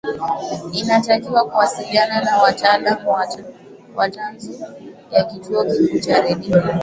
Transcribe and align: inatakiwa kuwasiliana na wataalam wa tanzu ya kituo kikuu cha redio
inatakiwa 0.73 1.45
kuwasiliana 1.49 2.21
na 2.21 2.37
wataalam 2.37 3.07
wa 3.95 4.09
tanzu 4.09 4.65
ya 5.11 5.23
kituo 5.23 5.65
kikuu 5.65 5.99
cha 5.99 6.21
redio 6.21 6.63